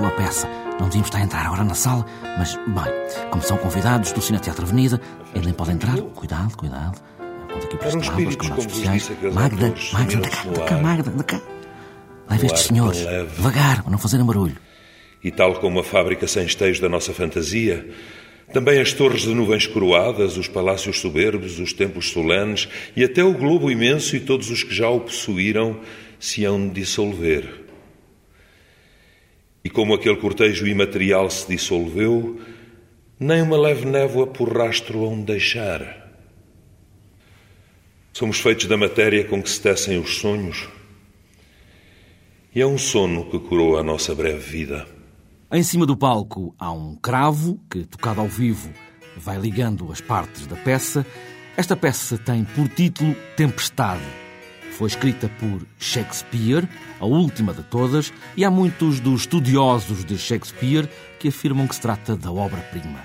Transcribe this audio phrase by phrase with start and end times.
[0.00, 0.48] sua peça.
[0.78, 2.06] Não devíamos estar a entrar agora na sala,
[2.38, 4.98] mas, bem, como são convidados do Cine Teatro Avenida,
[5.34, 6.00] ele nem pode entrar.
[6.00, 6.98] Cuidado, cuidado.
[7.52, 9.10] Conta aqui para as palavras, comandados especiais.
[9.34, 11.40] Magda, Magda, anda cá, anda cá, Magda, anda cá.
[12.30, 12.98] Leve estes senhores,
[13.36, 14.56] devagar, para não fazerem barulho.
[15.22, 17.90] E tal como a fábrica sem esteios da nossa fantasia,
[18.54, 23.34] também as torres de nuvens coroadas, os palácios soberbos, os templos solenes e até o
[23.34, 25.78] globo imenso e todos os que já o possuíram
[26.18, 27.59] se hão de dissolver.
[29.64, 32.40] E como aquele cortejo imaterial se dissolveu,
[33.18, 36.10] nem uma leve névoa por rastro hão de deixar.
[38.12, 40.68] Somos feitos da matéria com que se tecem os sonhos,
[42.54, 44.86] e é um sono que curou a nossa breve vida.
[45.52, 48.72] Em cima do palco há um cravo que, tocado ao vivo,
[49.16, 51.06] vai ligando as partes da peça.
[51.56, 54.02] Esta peça tem por título Tempestade.
[54.80, 56.66] Foi escrita por Shakespeare,
[56.98, 61.82] a última de todas, e há muitos dos estudiosos de Shakespeare que afirmam que se
[61.82, 62.98] trata da obra-prima.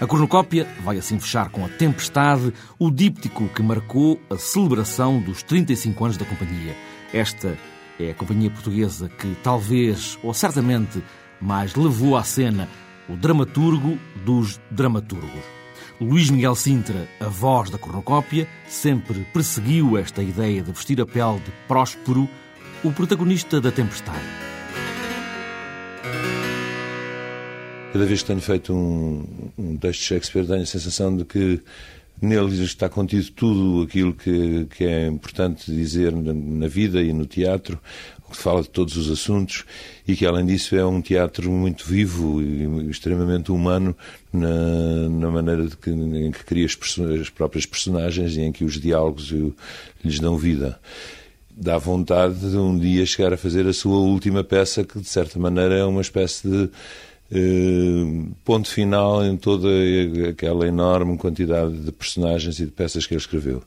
[0.00, 5.42] A cornucópia vai assim fechar com a Tempestade, o díptico que marcou a celebração dos
[5.42, 6.76] 35 anos da companhia.
[7.12, 7.58] Esta
[7.98, 11.02] é a companhia portuguesa que talvez, ou certamente,
[11.40, 12.68] mais levou à cena
[13.08, 15.59] o dramaturgo dos dramaturgos.
[16.00, 21.38] Luís Miguel Sintra, a voz da cornucópia, sempre perseguiu esta ideia de vestir a pele
[21.40, 22.26] de Próspero,
[22.82, 24.18] o protagonista da Tempestade.
[27.92, 29.26] Cada vez que tenho feito um,
[29.58, 31.60] um texto de Shakespeare, tenho a sensação de que
[32.22, 37.78] Nele está contido tudo aquilo que, que é importante dizer na vida e no teatro,
[38.30, 39.64] que fala de todos os assuntos
[40.06, 43.94] e que, além disso, é um teatro muito vivo e extremamente humano
[44.32, 46.78] na, na maneira que, em que cria as,
[47.20, 49.34] as, próprias personagens e em que os diálogos
[50.04, 50.80] lhes dão vida.
[51.50, 55.38] Dá vontade de um dia chegar a fazer a sua última peça, que de certa
[55.38, 56.70] maneira é uma espécie de
[57.32, 59.68] eh, ponto final em toda
[60.28, 63.62] aquela enorme quantidade de personagens e de peças que ele escreveu.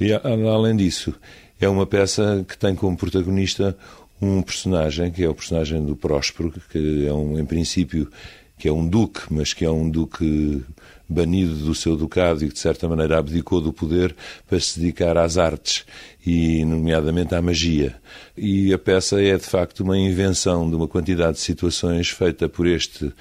[0.00, 1.14] E, além disso,
[1.60, 3.76] é uma peça que tem como protagonista
[4.20, 8.10] um personagem, que é o personagem do Próspero, que é, um, em princípio,
[8.58, 10.62] que é um duque, mas que é um duque
[11.08, 14.14] banido do seu ducado e que, de certa maneira, abdicou do poder
[14.48, 15.84] para se dedicar às artes
[16.24, 17.94] e, nomeadamente, à magia.
[18.36, 22.66] E a peça é, de facto, uma invenção de uma quantidade de situações feita por
[22.66, 23.12] este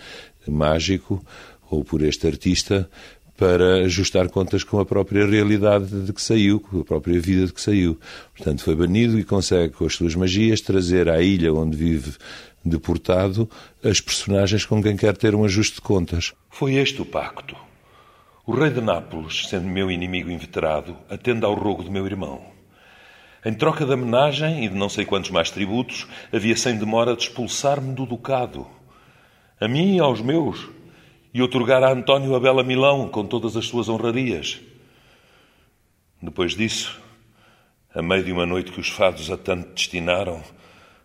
[0.47, 1.23] mágico
[1.69, 2.89] ou por este artista
[3.37, 7.53] para ajustar contas com a própria realidade de que saiu, com a própria vida de
[7.53, 7.99] que saiu.
[8.35, 12.13] Portanto, foi banido e consegue, com as suas magias, trazer à ilha onde vive
[12.63, 13.49] deportado
[13.83, 16.33] as personagens com quem quer ter um ajuste de contas.
[16.49, 17.55] Foi este o pacto.
[18.45, 22.41] O rei de Nápoles, sendo meu inimigo inveterado, atende ao rogo do meu irmão.
[23.45, 27.23] Em troca da menagem e de não sei quantos mais tributos, havia sem demora de
[27.23, 28.65] expulsar-me do ducado.
[29.59, 30.69] A mim e aos meus,
[31.33, 34.61] e otorgar a António a bela Milão com todas as suas honrarias.
[36.21, 37.01] Depois disso,
[37.93, 40.43] a meio de uma noite que os fados a tanto destinaram,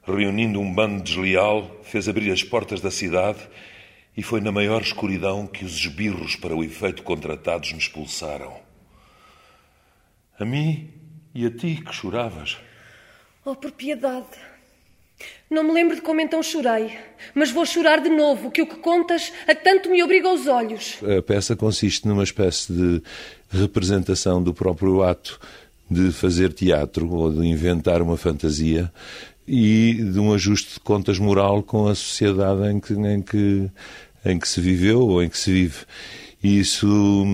[0.05, 3.41] reunindo um bando desleal, fez abrir as portas da cidade
[4.17, 8.57] e foi na maior escuridão que os esbirros para o efeito contratados me expulsaram.
[10.39, 10.91] A mim
[11.35, 12.59] e a ti que choravas.
[13.45, 14.48] Oh, por piedade.
[15.51, 16.99] Não me lembro de como então chorei,
[17.35, 20.99] mas vou chorar de novo, que o que contas a tanto me obriga aos olhos.
[21.03, 23.03] A peça consiste numa espécie de
[23.51, 25.41] representação do próprio ato
[25.91, 28.93] de fazer teatro ou de inventar uma fantasia
[29.47, 33.71] e de um ajuste de contas moral com a sociedade em que, em que
[34.25, 35.79] em que se viveu ou em que se vive.
[36.43, 37.25] E isso,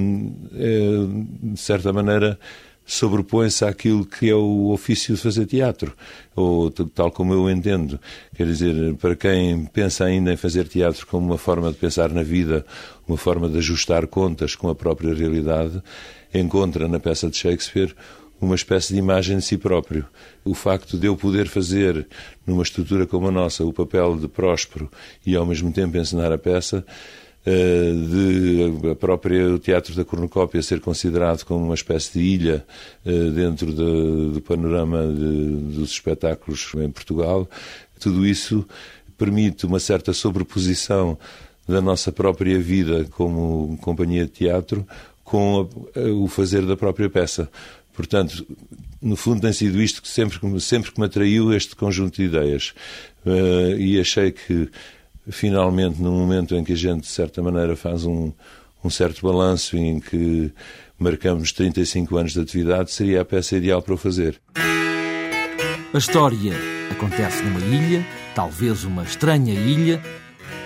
[0.55, 2.39] é, de certa maneira,
[2.87, 5.95] sobrepõe-se àquilo que é o ofício de fazer teatro,
[6.35, 7.99] ou tal como eu entendo.
[8.35, 12.23] Quer dizer, para quem pensa ainda em fazer teatro como uma forma de pensar na
[12.23, 12.65] vida,
[13.09, 15.83] uma forma de ajustar contas com a própria realidade,
[16.33, 17.95] encontra na peça de Shakespeare
[18.41, 20.05] uma espécie de imagem de si próprio.
[20.45, 22.07] O facto de eu poder fazer,
[22.47, 24.91] numa estrutura como a nossa, o papel de próspero
[25.25, 26.85] e ao mesmo tempo ensinar a peça,
[27.51, 32.65] de a própria o Teatro da Cornucópia ser considerado como uma espécie de ilha
[33.05, 37.49] eh, dentro de, do panorama de, dos espetáculos em Portugal,
[38.01, 38.67] tudo isso
[39.19, 41.19] permite uma certa sobreposição
[41.69, 44.87] da nossa própria vida como companhia de teatro
[45.23, 47.51] com a, o fazer da própria peça.
[47.93, 48.45] Portanto,
[49.01, 52.75] no fundo tem sido isto que sempre, sempre que me atraiu este conjunto de ideias.
[53.79, 54.69] E achei que,
[55.31, 58.33] finalmente, no momento em que a gente, de certa maneira, faz um,
[58.83, 60.53] um certo balanço em que
[60.99, 64.41] marcamos 35 anos de atividade, seria a peça ideal para o fazer.
[65.93, 66.55] A história
[66.91, 68.05] acontece numa ilha,
[68.35, 70.03] talvez uma estranha ilha,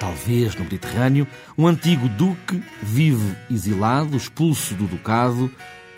[0.00, 1.26] talvez no Mediterrâneo,
[1.56, 5.50] um antigo duque vive exilado, expulso do ducado,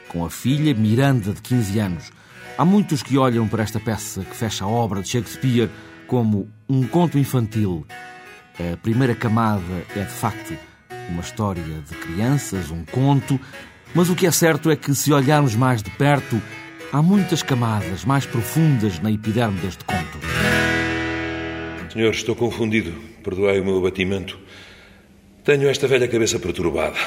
[0.08, 2.12] com a filha Miranda, de 15 anos.
[2.58, 5.70] Há muitos que olham para esta peça que fecha a obra de Shakespeare
[6.06, 7.86] como um conto infantil.
[8.72, 9.62] A primeira camada
[9.96, 10.54] é, de facto,
[11.08, 13.40] uma história de crianças, um conto,
[13.94, 16.40] mas o que é certo é que, se olharmos mais de perto,
[16.92, 20.18] há muitas camadas mais profundas na epiderme deste conto.
[21.90, 22.92] Senhor, estou confundido.
[23.24, 24.38] Perdoai o meu abatimento.
[25.42, 26.98] Tenho esta velha cabeça perturbada,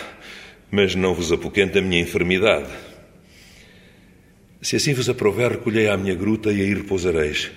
[0.72, 2.70] mas não vos apoquente a minha enfermidade.
[4.62, 7.52] Se assim vos aprouver, recolhei à minha gruta e aí repousareis.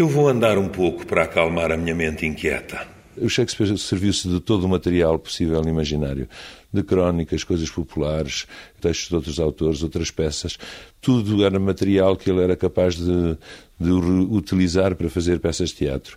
[0.00, 2.88] Eu vou andar um pouco para acalmar a minha mente inquieta.
[3.18, 6.26] O Shakespeare serviu-se de todo o material possível e imaginário,
[6.72, 8.46] de crónicas, coisas populares,
[8.80, 10.56] textos de outros autores, outras peças.
[11.02, 13.36] Tudo era material que ele era capaz de,
[13.78, 16.16] de utilizar para fazer peças de teatro.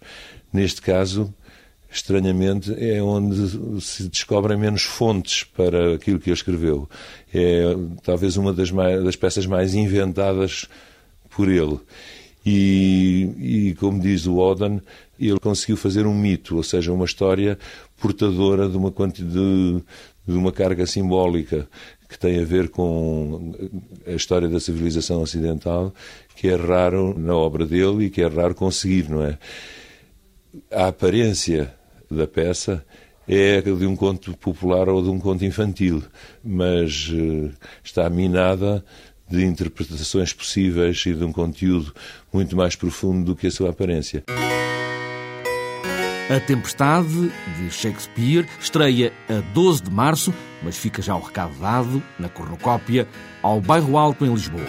[0.54, 1.34] Neste caso,
[1.92, 6.90] estranhamente, é onde se descobrem menos fontes para aquilo que ele escreveu.
[7.34, 10.70] É talvez uma das, mais, das peças mais inventadas
[11.30, 11.82] por ele.
[12.46, 14.82] E, e, como diz o Oden,
[15.20, 17.58] ele conseguiu fazer um mito, ou seja, uma história
[17.98, 19.84] portadora de uma, de,
[20.28, 21.68] de uma carga simbólica
[22.10, 23.54] que tem a ver com
[24.06, 25.94] a história da civilização ocidental,
[26.36, 29.38] que é raro na obra dele e que é raro conseguir, não é?
[30.72, 31.74] A aparência
[32.12, 32.86] da peça
[33.28, 36.04] é de um conto popular ou de um conto infantil,
[36.44, 37.52] mas uh,
[37.84, 38.84] está minada
[39.30, 41.94] de interpretações possíveis e de um conteúdo
[42.32, 44.24] muito mais profundo do que a sua aparência.
[46.30, 50.34] A Tempestade, de Shakespeare, estreia a 12 de março,
[50.64, 53.08] mas fica já o recado dado, na cornucópia,
[53.42, 54.66] ao Bairro Alto, em Lisboa.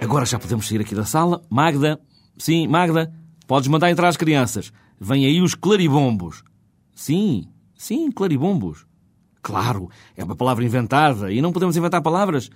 [0.00, 1.42] Agora já podemos sair aqui da sala.
[1.50, 2.00] Magda,
[2.38, 3.12] sim, Magda,
[3.46, 4.72] podes mandar entrar as crianças.
[4.98, 6.42] Vêm aí os claribombos.
[6.94, 8.86] Sim, sim, claribombos.
[9.42, 12.50] Claro, é uma palavra inventada e não podemos inventar palavras.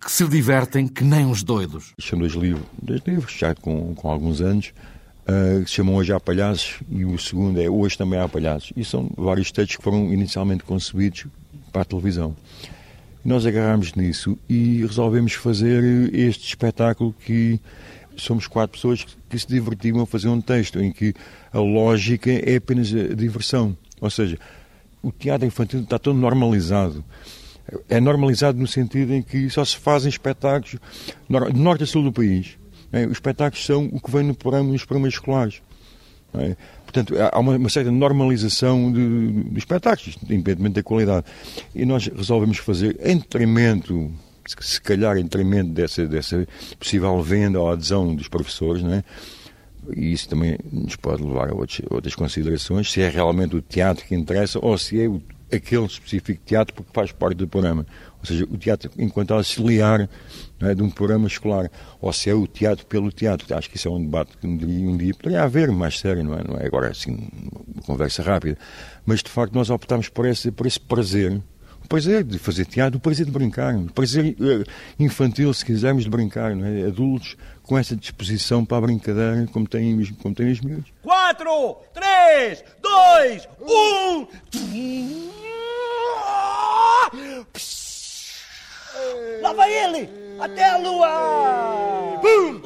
[0.00, 1.92] que se divertem que nem uns doidos.
[1.98, 4.72] São dois livros, dois livros já com, com alguns anos,
[5.22, 8.72] uh, que se chamam Hoje há Palhaços, e o segundo é Hoje também há Palhaços.
[8.76, 11.26] E são vários textos que foram inicialmente concebidos
[11.72, 12.36] para a televisão.
[13.24, 17.58] Nós agarramos nisso e resolvemos fazer este espetáculo que
[18.16, 21.14] somos quatro pessoas que se divertiam a fazer um texto em que
[21.52, 23.76] a lógica é apenas a diversão.
[24.00, 24.38] Ou seja,
[25.02, 27.04] o teatro infantil está todo normalizado.
[27.88, 30.76] É normalizado no sentido em que só se fazem espetáculos
[31.52, 32.58] de norte a sul do país.
[32.92, 33.06] É?
[33.06, 35.62] Os espetáculos são o que vem no programa, nos programas escolares.
[36.34, 36.56] É?
[36.84, 41.26] Portanto, há uma, certa normalização dos espetáculos, independentemente da qualidade.
[41.74, 44.12] E nós resolvemos fazer em detrimento
[44.46, 46.46] se calhar em detrimento dessa, dessa
[46.78, 49.04] possível venda ou adesão dos professores, não é?
[49.94, 54.04] E isso também nos pode levar a outras, outras considerações, se é realmente o teatro
[54.04, 55.20] que interessa ou se é o,
[55.52, 57.86] aquele específico teatro porque faz parte do programa.
[58.20, 60.08] Ou seja, o teatro enquanto auxiliar
[60.60, 61.70] é, de um programa escolar,
[62.00, 63.54] ou se é o teatro pelo teatro.
[63.54, 66.24] Acho que isso é um debate que um dia, um dia poderia haver mais sério,
[66.24, 66.42] não é?
[66.42, 67.28] Não é agora assim,
[67.74, 68.56] uma conversa rápida.
[69.04, 71.42] Mas de facto nós optamos por esse, por esse prazer
[71.84, 74.64] o prazer de fazer teatro, o prazer de brincar, o prazer eh,
[74.98, 76.86] infantil, se quisermos, de brincar, não é?
[76.86, 80.92] Adultos com essa disposição para a brincadeira, como têm, como têm os miúdos.
[81.02, 84.26] 4, 3, 2, 1.
[89.42, 90.08] Lá vai ele!
[90.40, 92.18] Até a lua!
[92.22, 92.62] Bum!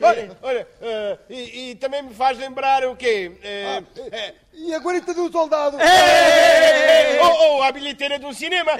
[0.00, 3.32] Olha, olha uh, e, e, também me faz lembrar o quê?
[3.32, 5.76] Uh, uh, e a guarita do soldado?
[5.76, 8.72] Ou oh, oh, a bilheteira do cinema?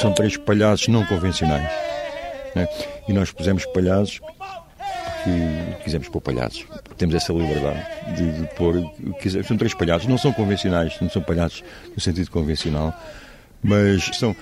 [0.00, 1.70] São três palhaços não convencionais.
[2.54, 2.68] Né?
[3.08, 4.20] E nós pusemos palhaços
[5.22, 6.66] porque quisemos pôr palhaços.
[6.96, 7.84] Temos essa liberdade
[8.16, 8.74] de, de pôr.
[9.46, 11.62] São três palhaços, não são convencionais, não são palhaços
[11.94, 12.92] no sentido convencional,
[13.62, 14.34] mas são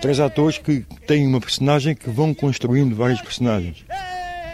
[0.00, 3.84] três atores que têm uma personagem que vão construindo vários personagens.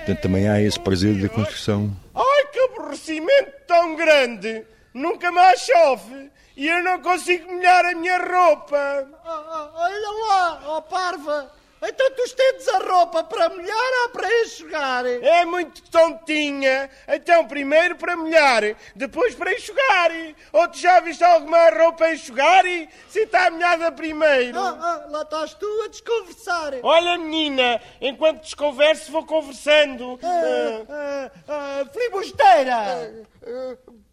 [0.04, 1.90] Portanto, também há esse prazer da construção.
[2.14, 4.64] Ai, que aborrecimento tão grande!
[4.92, 6.30] Nunca mais chove!
[6.56, 8.76] e eu não consigo molhar a minha roupa.
[9.25, 11.50] Ah, ah, olha lá, ó parva.
[11.86, 15.06] Então tu estendes a roupa para molhar ou para enxugar?
[15.06, 16.88] É muito tontinha.
[17.08, 18.62] Então, primeiro para molhar,
[18.94, 20.10] depois para enxugar.
[20.52, 22.64] Ou tu já viste alguma roupa a enxugar?
[23.08, 24.58] Se está molhada primeiro.
[24.58, 26.74] Ah, ah, lá estás tu a desconversar.
[26.82, 30.18] Olha, menina, enquanto desconverso vou conversando.
[30.22, 33.26] Ah, ah, ah, flibusteira.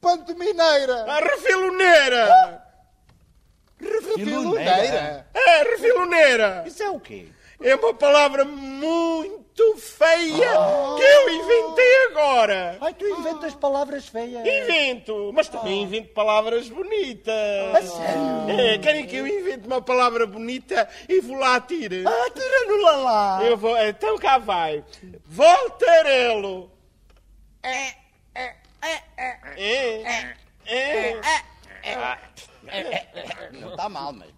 [0.02, 1.06] Pantomineira.
[1.08, 2.64] Ah, refiloneira.
[3.80, 5.26] Refiluneira.
[5.34, 6.64] É, refiloneira.
[6.68, 7.28] Isso é o quê?
[7.64, 10.52] É uma palavra muito feia
[10.98, 12.78] que eu inventei agora.
[12.82, 14.46] Ai, tu inventas palavras feias.
[14.46, 17.34] Invento, mas também invento palavras bonitas.
[17.76, 18.50] A sério?
[18.50, 22.12] É, querem que eu invente uma palavra bonita e vou lá tirar?
[22.12, 23.44] Ah, tira-no-la lá.
[23.44, 24.84] Eu vou, então cá vai.
[25.26, 26.72] Voltarelo.
[27.62, 27.94] É,
[28.34, 29.02] é, é,
[29.58, 30.34] é,
[30.66, 31.22] é.
[33.52, 34.30] Não está mal, mas.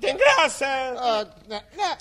[0.00, 0.66] Tem graça.
[0.66, 1.96] Ah, não, não.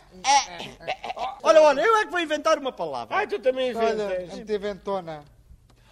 [1.44, 3.18] Olha, olha, eu é que vou inventar uma palavra.
[3.18, 4.36] Ai, tu também Olha, inventas.
[4.36, 5.24] muito inventona.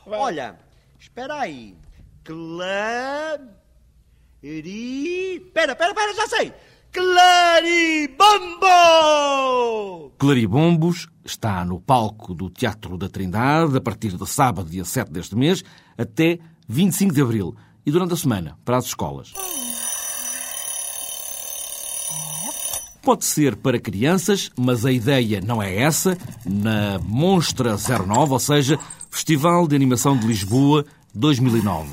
[0.05, 0.19] Vai.
[0.19, 0.59] Olha,
[0.99, 1.75] espera aí.
[2.23, 3.49] Clari...
[4.41, 6.53] Espera, espera, espera, já sei.
[6.91, 8.17] Claribombo!
[10.17, 15.35] Claribombos está no palco do Teatro da Trindade a partir de sábado, dia 7 deste
[15.35, 15.63] mês,
[15.97, 19.33] até 25 de abril e durante a semana para as escolas.
[23.01, 26.17] Pode ser para crianças, mas a ideia não é essa.
[26.45, 28.79] Na Monstra 09, ou seja,
[29.09, 31.89] Festival de Animação de Lisboa 2009.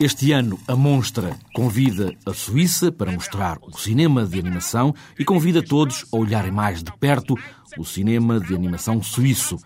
[0.00, 5.62] Este ano, a Monstra convida a Suíça para mostrar o cinema de animação e convida
[5.62, 7.36] todos a olharem mais de perto
[7.78, 9.58] o cinema de animação suíço.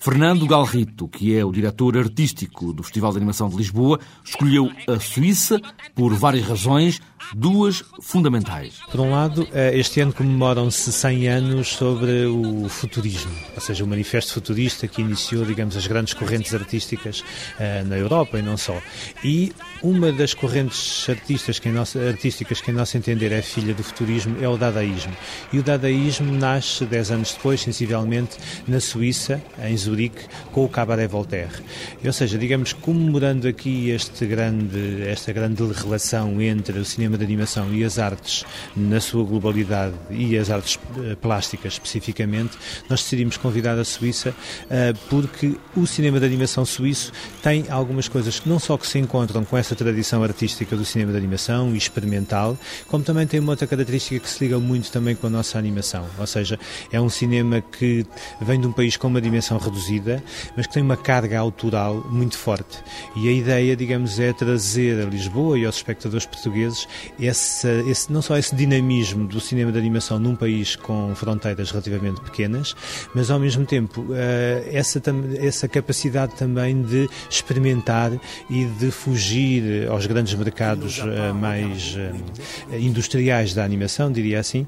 [0.00, 5.00] Fernando Galrito, que é o diretor artístico do Festival de Animação de Lisboa, escolheu a
[5.00, 5.60] Suíça
[5.92, 7.00] por várias razões,
[7.34, 8.78] duas fundamentais.
[8.90, 13.88] Por um lado, eh, este ano comemoram-se 100 anos sobre o futurismo, ou seja, o
[13.88, 17.24] manifesto futurista que iniciou, digamos, as grandes correntes artísticas
[17.58, 18.80] eh, na Europa e não só.
[19.24, 21.68] E uma das correntes artistas que
[22.08, 25.12] artísticas que, em nosso entender, é filha do futurismo é o dadaísmo.
[25.52, 28.36] E o dadaísmo nasce 10 anos depois, sensivelmente,
[28.66, 31.62] na Suíça, em Zurique, com o Cabaret Voltaire.
[32.04, 37.72] Ou seja, digamos, comemorando aqui este grande, esta grande relação entre o cinema de animação
[37.72, 38.44] e as artes
[38.76, 42.56] na sua globalidade e as artes eh, plásticas especificamente,
[42.88, 44.34] nós decidimos convidar a Suíça
[44.70, 47.12] eh, porque o cinema de animação suíço
[47.42, 51.12] tem algumas coisas que não só que se encontram com essa tradição artística do cinema
[51.12, 52.56] de animação e experimental,
[52.88, 56.06] como também tem uma outra característica que se liga muito também com a nossa animação.
[56.18, 56.58] Ou seja,
[56.92, 58.04] é um cinema que
[58.40, 60.22] vem de um país com uma dimensão reduzida,
[60.56, 62.78] mas que tem uma carga autoral muito forte.
[63.16, 66.86] E a ideia, digamos, é trazer a Lisboa e aos espectadores portugueses
[67.18, 72.20] esse, esse, não só esse dinamismo do cinema de animação num país com fronteiras relativamente
[72.20, 72.74] pequenas,
[73.14, 75.00] mas ao mesmo tempo eh, essa,
[75.40, 78.12] essa capacidade também de experimentar
[78.48, 84.66] e de fugir aos grandes mercados eh, mais eh, industriais da animação, diria assim,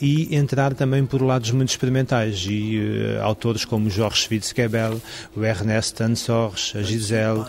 [0.00, 5.00] e entrar também por lados muito experimentais e uh, autores como Jorge Schwitzgebel,
[5.36, 7.46] o Ernest Ansors, a Giselle, uh,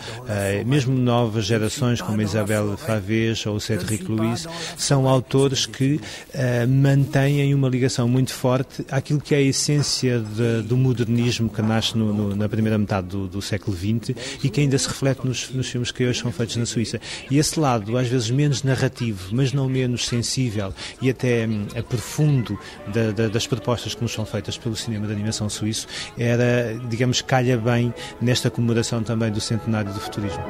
[0.66, 6.68] mesmo novas gerações como a Isabel Favez ou o Cédric Luiz, são autores que uh,
[6.68, 11.98] mantêm uma ligação muito forte àquilo que é a essência de, do modernismo que nasce
[11.98, 15.50] no, no, na primeira metade do, do, século XX e que ainda se reflete nos,
[15.50, 17.02] nos filmes que hoje são feitos na Suíça.
[17.32, 22.60] E esse lado, às vezes menos narrativo, mas não menos sensível e até um, profundo
[22.94, 27.22] da, da, das propostas que nos são feitas pelo cinema de animação suíço, era, digamos,
[27.22, 30.44] calha bem nesta comemoração também do centenário do futurismo.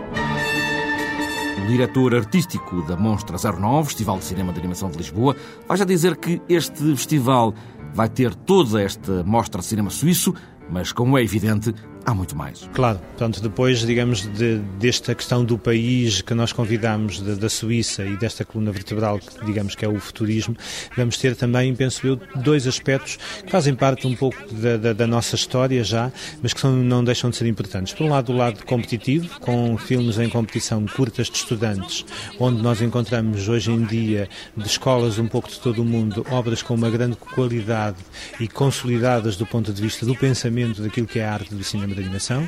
[1.63, 5.86] O diretor artístico da Monstra 09, Festival de Cinema de Animação de Lisboa, vai já
[5.86, 7.53] dizer que este festival
[7.93, 10.33] vai ter toda esta mostra de cinema suíço,
[10.69, 11.74] mas como é evidente,
[12.05, 12.69] há muito mais.
[12.74, 18.03] Claro, portanto, depois, digamos, de, desta questão do país que nós convidamos de, da Suíça
[18.03, 20.55] e desta coluna vertebral, que digamos que é o futurismo,
[20.95, 25.07] vamos ter também, penso eu, dois aspectos que fazem parte um pouco da, da, da
[25.07, 27.93] nossa história já, mas que são, não deixam de ser importantes.
[27.93, 32.05] Por um lado, o lado competitivo, com filmes em competição curtas de estudantes,
[32.39, 36.62] onde nós encontramos hoje em dia, de escolas um pouco de todo o mundo, obras
[36.62, 37.98] com uma grande qualidade
[38.39, 41.92] e consolidadas do ponto de vista do pensamento daquilo que é a arte do cinema
[41.93, 42.47] de animação.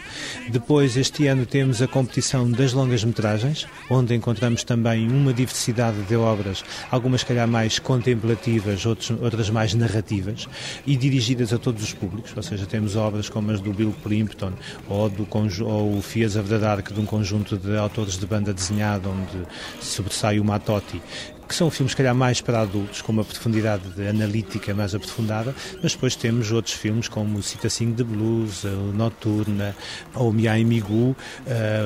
[0.49, 6.63] Depois, este ano, temos a competição das longas-metragens, onde encontramos também uma diversidade de obras,
[6.91, 10.47] algumas, calhar, mais contemplativas, outros, outras mais narrativas,
[10.85, 14.53] e dirigidas a todos os públicos, ou seja, temos obras como as do Bill Plimpton
[14.87, 15.27] ou, do,
[15.65, 19.47] ou o Fears of the Dark, de um conjunto de autores de banda desenhada, onde
[19.81, 21.01] sobressai o Matotti,
[21.47, 25.93] que são filmes, se calhar, mais para adultos, com uma profundidade analítica mais aprofundada, mas
[25.93, 29.75] depois temos outros filmes como Cita Sing de Blues, Noturna,
[30.13, 31.15] ou Mia Migu, uh,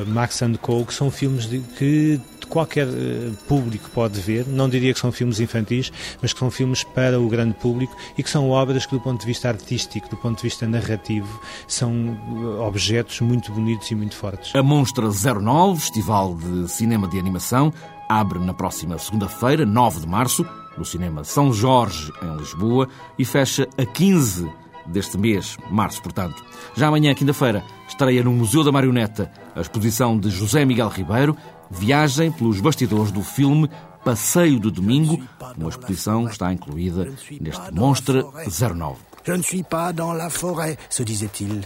[0.08, 4.94] Max and Co., que são filmes de, que qualquer uh, público pode ver, não diria
[4.94, 8.50] que são filmes infantis, mas que são filmes para o grande público e que são
[8.50, 13.22] obras que, do ponto de vista artístico, do ponto de vista narrativo, são uh, objetos
[13.22, 14.56] muito bonitos e muito fortes.
[14.56, 17.74] A Monstra 09, Festival de Cinema de Animação,
[18.10, 20.44] abre na próxima segunda-feira, 9 de março,
[20.75, 24.51] no Cinema São Jorge, em Lisboa, e fecha a 15
[24.88, 26.44] deste mês, março, portanto.
[26.75, 31.38] Já amanhã, quinta-feira, estreia no Museu da Marioneta a exposição de José Miguel Ribeiro,
[31.72, 33.70] Viagem pelos bastidores do filme
[34.04, 35.22] Passeio do Domingo,
[35.56, 37.08] uma exposição que está incluída
[37.39, 38.98] neste Monstre 09.
[39.24, 41.62] Je ne suis pas dans la forêt, se disait-il.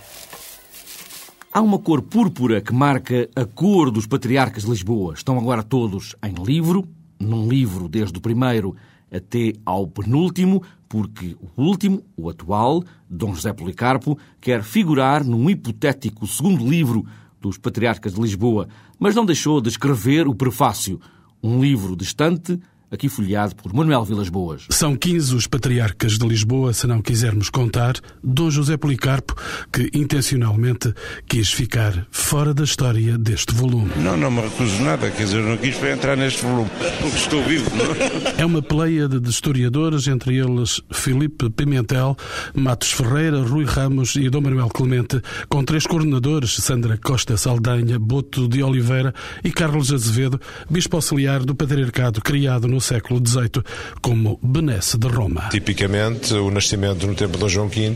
[1.56, 5.14] Há uma cor púrpura que marca a cor dos patriarcas de Lisboa.
[5.14, 6.84] Estão agora todos em livro,
[7.20, 8.76] num livro desde o primeiro
[9.12, 16.26] até ao penúltimo, porque o último, o atual, Dom José Policarpo, quer figurar num hipotético
[16.26, 17.06] segundo livro
[17.40, 18.68] dos patriarcas de Lisboa,
[18.98, 21.00] mas não deixou de escrever o prefácio,
[21.44, 22.60] um livro distante
[22.94, 24.66] aqui folheado por Manuel Vilas Boas.
[24.70, 29.36] São 15 os patriarcas de Lisboa, se não quisermos contar, Dom José Policarpo,
[29.72, 30.94] que intencionalmente
[31.28, 33.90] quis ficar fora da história deste volume.
[33.98, 36.70] Não, não me recuso nada, quer dizer, não quis entrar neste volume,
[37.02, 37.70] porque estou vivo.
[37.76, 38.34] Não?
[38.38, 42.16] É uma pleiade de historiadores, entre eles Filipe Pimentel,
[42.54, 45.20] Matos Ferreira, Rui Ramos e Dom Manuel Clemente,
[45.50, 51.56] com três coordenadores, Sandra Costa Saldanha, Boto de Oliveira e Carlos Azevedo, bispo auxiliar do
[51.56, 53.64] patriarcado criado no século XVIII
[54.02, 55.50] como Benesse de Roma.
[55.50, 57.96] Tipicamente, o nascimento no tempo de João V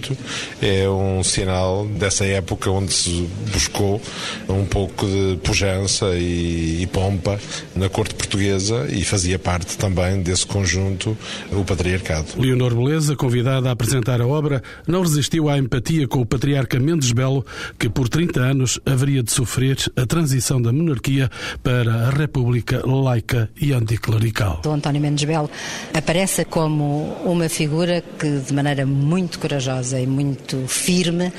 [0.61, 4.01] é um sinal dessa época onde se buscou
[4.49, 7.39] um pouco de pujança e, e pompa
[7.75, 11.17] na corte portuguesa e fazia parte também desse conjunto
[11.51, 12.27] o patriarcado.
[12.37, 17.11] Leonor Beleza, convidada a apresentar a obra, não resistiu à empatia com o patriarca Mendes
[17.11, 17.45] Belo,
[17.77, 21.29] que por 30 anos haveria de sofrer a transição da monarquia
[21.61, 24.61] para a república laica e anticlerical.
[24.71, 25.49] António Mendes Belo
[25.93, 31.31] aparece como uma figura que, de maneira muito corajosa e muito firme,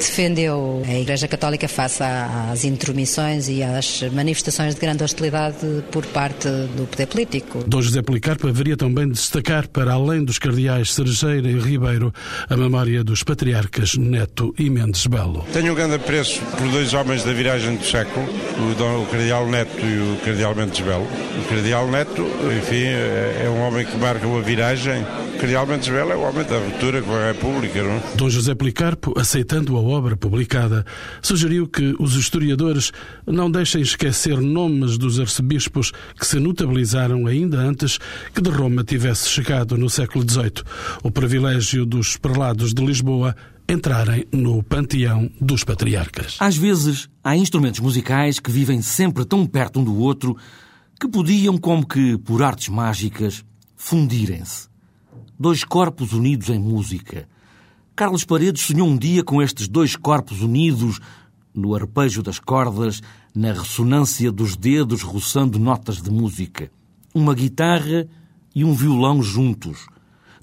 [0.00, 5.56] defendeu a Igreja Católica face às intromissões e às manifestações de grande hostilidade
[5.90, 7.62] por parte do poder político.
[7.66, 12.12] Dom José Policarpo haveria também de destacar, para além dos cardeais Cerejeira e Ribeiro,
[12.48, 15.44] a memória dos patriarcas Neto e Mendes Belo.
[15.52, 19.46] Tenho um grande apreço por dois homens da viragem do século, o, Dom, o Cardeal
[19.48, 21.06] Neto e o Cardeal Mendes Belo.
[21.38, 22.26] O Cardeal Neto,
[22.58, 25.04] enfim, é, é um homem que marca a viragem.
[25.40, 27.92] O Cardeal Mendes Belo é o homem da ruptura com a República, não?
[27.92, 28.02] É?
[28.14, 30.84] Dom José Policarpo, aceitando a obra publicada,
[31.22, 32.92] sugeriu que os historiadores
[33.26, 37.98] não deixem esquecer nomes dos arcebispos que se notabilizaram ainda antes
[38.34, 40.62] que de Roma tivesse chegado no século XVIII
[41.02, 43.34] o privilégio dos prelados de Lisboa
[43.66, 46.36] entrarem no panteão dos patriarcas.
[46.38, 50.36] Às vezes, há instrumentos musicais que vivem sempre tão perto um do outro
[51.00, 53.42] que podiam, como que por artes mágicas,
[53.74, 54.69] fundirem-se.
[55.40, 57.26] Dois corpos unidos em música–
[58.00, 60.98] Carlos Paredes sonhou um dia com estes dois corpos unidos
[61.54, 63.02] no arpejo das cordas,
[63.34, 66.70] na ressonância dos dedos roçando notas de música.
[67.14, 68.08] Uma guitarra
[68.54, 69.86] e um violão juntos,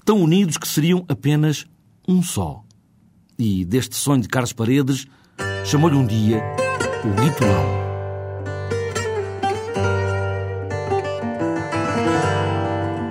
[0.04, 1.66] tão unidos que seriam apenas
[2.06, 2.62] um só.
[3.36, 5.08] E deste sonho de Carlos Paredes,
[5.64, 6.40] chamou-lhe um dia
[7.04, 7.87] o Guitolão.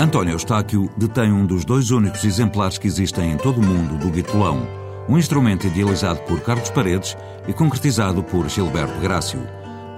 [0.07, 4.09] António Eustáquio detém um dos dois únicos exemplares que existem em todo o mundo do
[4.09, 4.65] guitolão,
[5.09, 9.37] um instrumento idealizado por Carlos Paredes e concretizado por Gilberto Grácio.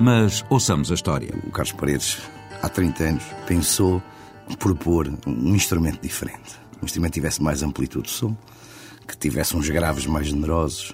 [0.02, 1.30] Mas ouçamos a história.
[1.46, 2.18] O Carlos Paredes,
[2.60, 4.02] há 30 anos, pensou
[4.58, 6.60] propor um instrumento diferente.
[6.82, 8.36] Um instrumento que tivesse mais amplitude de som,
[9.08, 10.92] que tivesse uns graves mais generosos,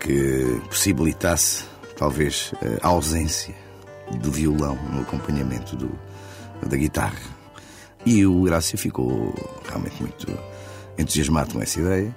[0.00, 1.62] que possibilitasse,
[1.96, 3.54] talvez, a ausência
[4.20, 5.88] do violão no acompanhamento do,
[6.66, 7.39] da guitarra
[8.04, 9.34] e o Grácia ficou
[9.68, 10.26] realmente muito
[10.98, 12.14] entusiasmado com essa ideia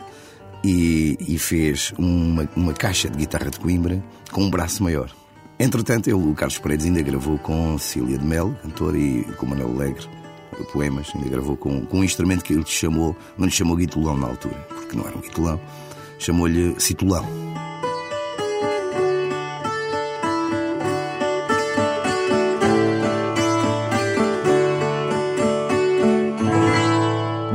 [0.64, 5.14] e, e fez uma, uma, caixa de guitarra de Coimbra com um braço maior.
[5.60, 9.72] Entretanto, ele, o Carlos Paredes ainda gravou com Cília de Melo, cantor, e com Manuel
[9.76, 10.08] Alegre,
[10.72, 14.28] poemas, ainda gravou com, com um instrumento que ele chamou, não lhe chamou guitolão na
[14.28, 15.60] altura, porque não era um guitolão,
[16.20, 17.26] chamou-lhe citolão.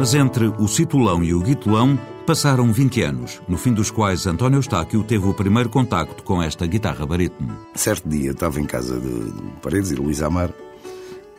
[0.08, 1.94] Mas entre o citulão e o guitulão
[2.26, 6.66] passaram 20 anos, no fim dos quais António Eustáquio teve o primeiro contacto com esta
[6.66, 7.54] guitarra barítono.
[7.74, 10.50] Certo dia, estava em casa de, de Paredes e Luísa Amar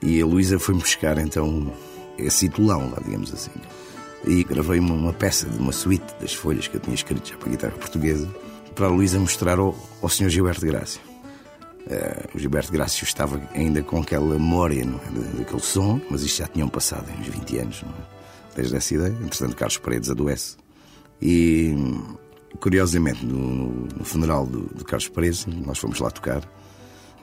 [0.03, 1.73] e a Luísa foi-me buscar então
[2.15, 3.49] esse citulão lá, digamos assim.
[4.23, 7.37] E gravei uma, uma, peça de uma suíte das folhas que eu tinha escrito já
[7.37, 8.29] para a guitarra portuguesa
[8.75, 10.29] para a Luísa mostrar ao, ao Sr.
[10.29, 11.01] Gilberto Grácio.
[11.87, 16.47] Uh, o Gilberto Grácio estava ainda com aquela memória é, daquele som, mas isto já
[16.47, 17.81] tinham passado uns 20 anos.
[17.81, 18.18] Não é?
[18.59, 19.17] Desde essa ideia.
[19.21, 20.57] Entretanto, Carlos Paredes adoece.
[21.21, 21.75] E,
[22.59, 26.43] curiosamente, no, no funeral do, do, Carlos Paredes, nós fomos lá tocar,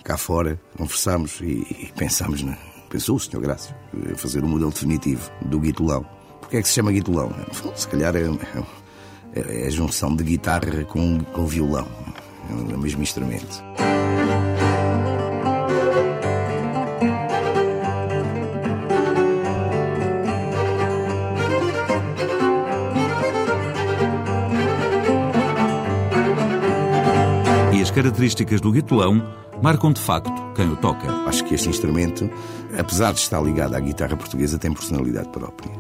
[0.05, 2.57] cá fora, conversámos e, e pensámos, na,
[2.90, 3.40] pensou o Sr.
[3.40, 3.75] Grácio,
[4.16, 6.07] fazer o um modelo definitivo do guitolão.
[6.40, 7.33] Porquê é que se chama guitolão?
[7.75, 8.22] Se calhar é,
[9.35, 11.88] é, é a junção de guitarra com, com violão,
[12.70, 13.64] é o mesmo instrumento.
[27.96, 29.26] Características do guitolão
[29.62, 31.11] marcam de facto quem o toca.
[31.26, 32.30] Acho que este instrumento,
[32.78, 35.72] apesar de estar ligado à guitarra portuguesa, tem personalidade própria.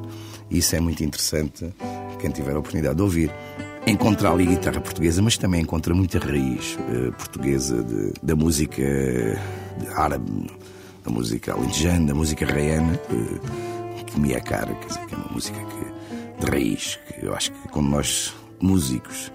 [0.50, 1.70] E isso é muito interessante,
[2.18, 3.30] quem tiver a oportunidade de ouvir.
[3.86, 8.82] Encontrar ali guitarra portuguesa, mas também encontra muita raiz uh, portuguesa de, da música
[9.94, 10.50] árabe,
[11.04, 15.18] da música alentejana, da música raiana, que, que me é cara, quer dizer, que é
[15.18, 19.30] uma música que, de raiz, que eu acho que quando nós, músicos,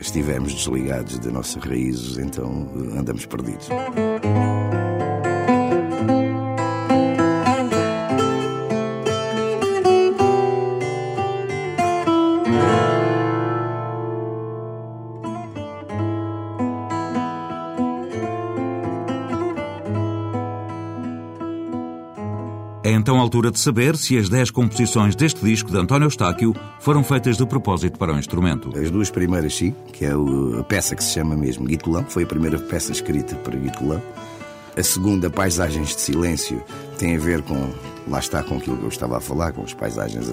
[0.00, 3.68] estivermos desligados de nossas raízes, então andamos perdidos.
[23.30, 27.46] Altura de saber se as 10 composições deste disco de António Eustáquio foram feitas de
[27.46, 28.76] propósito para o instrumento.
[28.76, 32.26] As duas primeiras, sim, que é a peça que se chama mesmo Guitolão, foi a
[32.26, 34.02] primeira peça escrita para Guitolão.
[34.76, 36.60] A segunda, Paisagens de Silêncio,
[36.98, 37.72] tem a ver com,
[38.08, 40.28] lá está, com aquilo que eu estava a falar, com as paisagens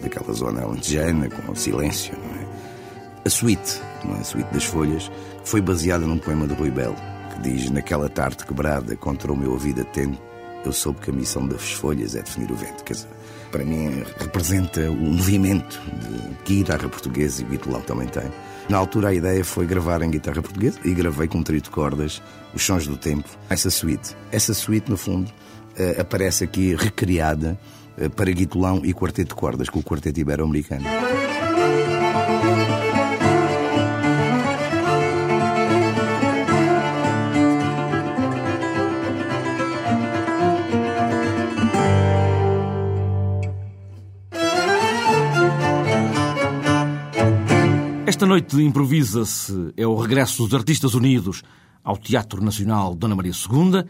[0.00, 2.46] daquela zona alentejana, com o silêncio, não é?
[3.24, 4.20] A suíte, não é?
[4.20, 5.10] a suíte das folhas,
[5.42, 6.94] foi baseada num poema de Rui Belo,
[7.34, 10.22] que diz, naquela tarde quebrada contra o meu ouvido atento,
[10.64, 12.84] eu soube que a missão das folhas é definir o vento.
[12.84, 13.08] Quer dizer,
[13.50, 18.30] para mim representa o movimento de guitarra portuguesa e guitolão também tem.
[18.68, 21.68] Na altura a ideia foi gravar em guitarra portuguesa e gravei com um trio de
[21.70, 22.22] cordas
[22.54, 24.16] os sons do tempo, essa suíte.
[24.30, 25.30] Essa suíte, no fundo,
[25.76, 27.58] eh, aparece aqui recriada
[27.96, 30.84] eh, para guitolão e quarteto de cordas, com o quarteto ibero-americano.
[48.32, 51.42] Noite Improvisa-se é o regresso dos Artistas Unidos
[51.84, 53.84] ao Teatro Nacional Dona Maria II.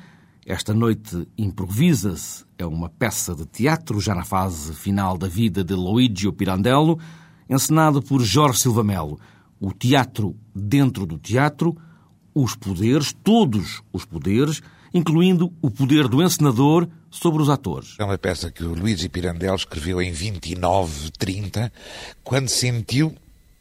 [0.45, 5.75] Esta noite Improvisa-se é uma peça de teatro já na fase final da vida de
[5.75, 6.99] Luigi Pirandello,
[7.49, 9.17] encenado por Jorge Silva Melo.
[9.61, 11.77] O teatro dentro do teatro,
[12.35, 14.61] os poderes, todos os poderes,
[14.93, 17.95] incluindo o poder do encenador sobre os atores.
[17.97, 21.73] É uma peça que o Luigi Pirandello escreveu em 29, 30,
[22.25, 23.15] quando sentiu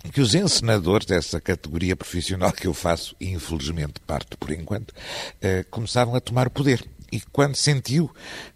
[0.09, 4.93] que os encenadores dessa categoria profissional que eu faço, infelizmente parto por enquanto,
[5.41, 6.83] eh, começavam a tomar o poder.
[7.11, 8.09] E quando sentiu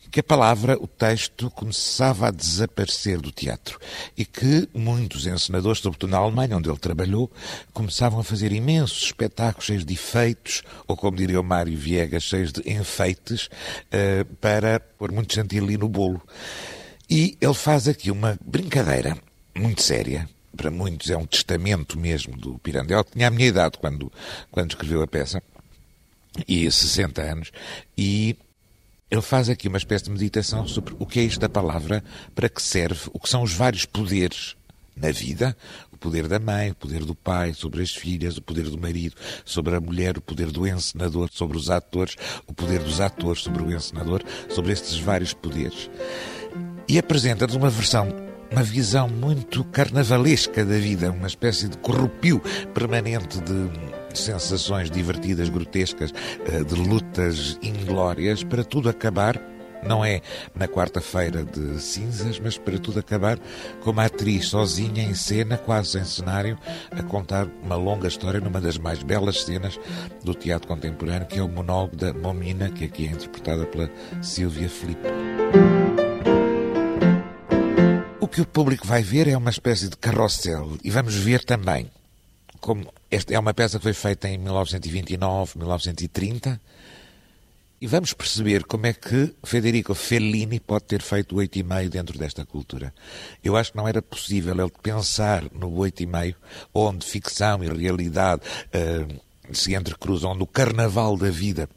[0.09, 3.77] que a palavra, o texto, começava a desaparecer do teatro
[4.17, 7.29] e que muitos encenadores, sobretudo na Alemanha, onde ele trabalhou,
[7.73, 12.53] começavam a fazer imensos espetáculos cheios de efeitos, ou como diria o Mário Viegas, cheios
[12.53, 13.49] de enfeites,
[13.91, 16.21] eh, para pôr muito chantilly no bolo.
[17.09, 19.17] E ele faz aqui uma brincadeira
[19.53, 23.77] muito séria, para muitos é um testamento mesmo do Pirandello, que tinha a minha idade
[23.77, 24.11] quando,
[24.51, 25.41] quando escreveu a peça,
[26.47, 27.51] e 60 anos,
[27.97, 28.35] e
[29.09, 32.49] ele faz aqui uma espécie de meditação sobre o que é isto da palavra, para
[32.49, 34.55] que serve, o que são os vários poderes
[34.95, 35.55] na vida,
[35.91, 39.15] o poder da mãe, o poder do pai sobre as filhas, o poder do marido
[39.43, 42.15] sobre a mulher, o poder do encenador sobre os atores,
[42.47, 45.89] o poder dos atores sobre o encenador, sobre estes vários poderes.
[46.87, 48.07] E apresenta-nos uma versão
[48.55, 52.41] uma visão muito carnavalesca da vida, uma espécie de corrupio
[52.73, 56.13] permanente de sensações divertidas, grotescas,
[56.47, 59.41] eh, de lutas inglórias, para tudo acabar
[59.85, 60.21] não é
[60.55, 63.37] na quarta-feira de cinzas, mas para tudo acabar
[63.81, 66.57] com uma atriz sozinha em cena, quase em cenário,
[66.91, 69.77] a contar uma longa história numa das mais belas cenas
[70.23, 73.91] do teatro contemporâneo, que é o monólogo da Momina, que aqui é interpretada pela
[74.21, 74.69] Silvia
[78.25, 81.91] Felipe que o público vai ver é uma espécie de carrossel e vamos ver também
[82.59, 86.59] como esta é uma peça que foi feita em 1929, 1930
[87.79, 92.17] e vamos perceber como é que Federico Fellini pode ter feito oito e meio dentro
[92.17, 92.93] desta cultura.
[93.43, 96.35] Eu acho que não era possível ele pensar no oito e meio,
[96.73, 98.41] onde ficção e realidade
[98.73, 101.69] uh, se entrecruzam, onde o carnaval da vida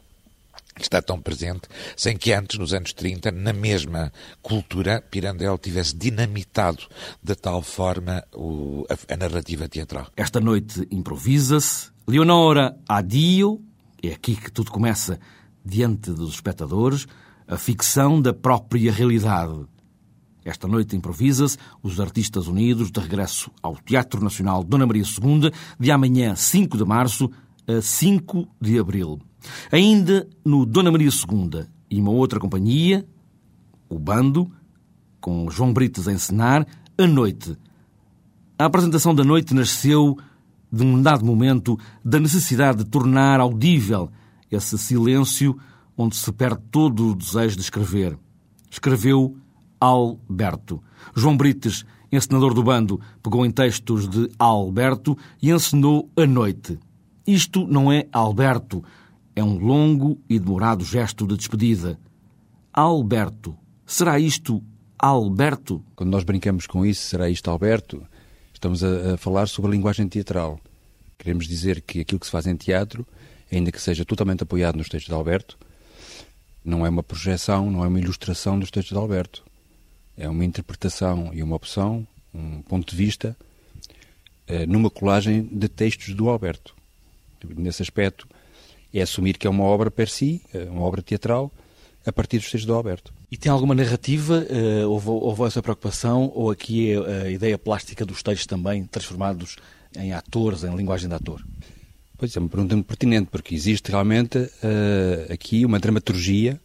[0.83, 1.61] está tão presente,
[1.95, 4.11] sem que antes, nos anos 30, na mesma
[4.41, 6.83] cultura, Pirandello tivesse dinamitado
[7.23, 10.07] de tal forma o, a, a, narrativa teatral.
[10.15, 11.89] Esta noite improvisa-se.
[12.07, 13.61] Leonora Adio,
[14.01, 15.19] é aqui que tudo começa
[15.63, 17.05] diante dos espectadores,
[17.47, 19.65] a ficção da própria realidade.
[20.43, 25.91] Esta noite improvisa-se os artistas unidos de regresso ao Teatro Nacional Dona Maria II, de
[25.91, 27.29] amanhã 5 de março
[27.67, 29.19] a 5 de abril.
[29.71, 33.05] Ainda no Dona Maria II e uma outra companhia,
[33.87, 34.51] o Bando,
[35.19, 36.65] com João Brites a encenar,
[36.97, 37.57] a noite.
[38.57, 40.17] A apresentação da noite nasceu
[40.71, 44.11] de um dado momento da necessidade de tornar audível
[44.51, 45.57] esse silêncio
[45.97, 48.17] onde se perde todo o desejo de escrever.
[48.69, 49.35] Escreveu
[49.79, 50.81] Alberto.
[51.15, 56.79] João Brites, encenador do bando, pegou em textos de Alberto e encenou A Noite.
[57.25, 58.83] Isto não é Alberto,
[59.39, 61.97] é um longo e demorado gesto de despedida.
[62.73, 63.57] Alberto.
[63.85, 64.61] Será isto
[64.97, 65.83] Alberto?
[65.95, 68.05] Quando nós brincamos com isso, será isto Alberto?
[68.53, 70.59] Estamos a, a falar sobre a linguagem teatral.
[71.17, 73.07] Queremos dizer que aquilo que se faz em teatro
[73.51, 75.57] ainda que seja totalmente apoiado nos textos de Alberto,
[76.63, 79.43] não é uma projeção, não é uma ilustração dos textos de Alberto.
[80.17, 83.35] É uma interpretação e uma opção, um ponto de vista,
[84.45, 86.75] eh, numa colagem de textos do Alberto.
[87.55, 88.27] Nesse aspecto,
[88.93, 91.51] é assumir que é uma obra per si, eh, uma obra teatral,
[92.05, 93.13] a partir dos textos do Alberto.
[93.31, 94.45] E tem alguma narrativa?
[94.49, 96.31] Eh, houve, houve essa preocupação?
[96.33, 99.57] Ou aqui é a ideia plástica dos textos também transformados
[99.95, 101.43] em atores, em linguagem de ator?
[102.17, 106.59] Pois é, uma pergunta muito pertinente, porque existe realmente uh, aqui uma dramaturgia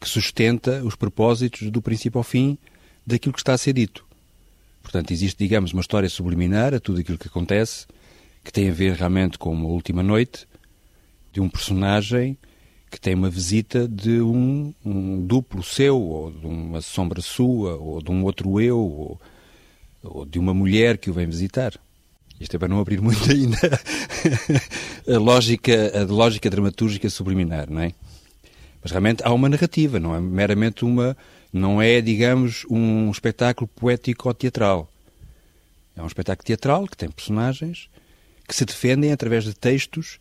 [0.00, 2.56] que sustenta os propósitos do princípio ao fim
[3.04, 4.06] daquilo que está a ser dito.
[4.80, 7.86] Portanto, existe, digamos, uma história subliminar a tudo aquilo que acontece,
[8.44, 10.46] que tem a ver realmente com uma última noite
[11.38, 12.36] de um personagem
[12.90, 18.02] que tem uma visita de um, um duplo seu, ou de uma sombra sua, ou
[18.02, 19.20] de um outro eu, ou,
[20.02, 21.74] ou de uma mulher que o vem visitar.
[22.40, 23.56] Isto é para não abrir muito ainda
[25.06, 27.92] a lógica, a lógica dramatúrgica subliminar, não é?
[28.82, 31.16] Mas realmente há uma narrativa, não é meramente uma,
[31.52, 34.90] não é, digamos, um espetáculo poético ou teatral.
[35.96, 37.88] É um espetáculo teatral que tem personagens
[38.46, 40.18] que se defendem através de textos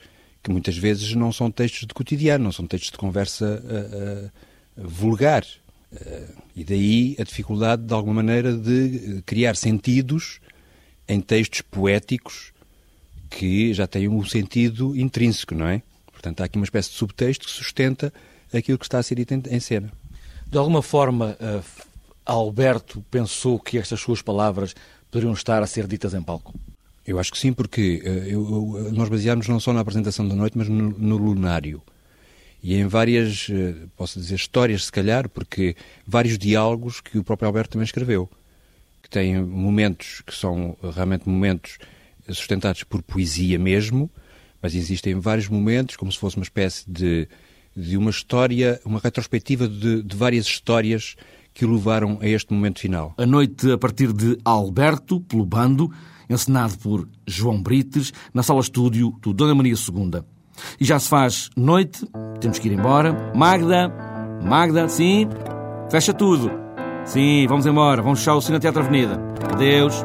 [0.47, 4.87] que muitas vezes não são textos de cotidiano, não são textos de conversa uh, uh,
[4.87, 5.43] vulgar.
[5.91, 10.39] Uh, e daí a dificuldade, de alguma maneira, de criar sentidos
[11.05, 12.53] em textos poéticos
[13.29, 15.81] que já têm um sentido intrínseco, não é?
[16.13, 18.13] Portanto, há aqui uma espécie de subtexto que sustenta
[18.53, 19.91] aquilo que está a ser dito em cena.
[20.49, 21.37] De alguma forma,
[22.25, 24.73] Alberto pensou que estas suas palavras
[25.11, 26.53] poderiam estar a ser ditas em palco?
[27.07, 30.35] Eu acho que sim, porque uh, eu, eu, nós baseámos não só na apresentação da
[30.35, 31.81] noite, mas no, no lunário.
[32.61, 37.47] E em várias, uh, posso dizer, histórias, se calhar, porque vários diálogos que o próprio
[37.47, 38.29] Alberto também escreveu
[39.07, 41.77] que têm momentos que são realmente momentos
[42.27, 44.11] sustentados por poesia mesmo,
[44.61, 47.27] mas existem vários momentos, como se fosse uma espécie de,
[47.75, 51.15] de uma história, uma retrospectiva de, de várias histórias
[51.53, 53.13] que o levaram a este momento final.
[53.17, 55.89] A noite a partir de Alberto, pelo bando,
[56.29, 60.21] encenado por João Brites, na sala estúdio do Dona Maria II.
[60.79, 62.05] E já se faz noite,
[62.39, 63.31] temos que ir embora.
[63.35, 63.93] Magda,
[64.43, 65.27] Magda, sim,
[65.89, 66.51] fecha tudo.
[67.05, 68.01] Sim, vamos embora.
[68.01, 69.17] Vamos fechar o Cine Teatro Avenida.
[69.53, 69.95] Adeus.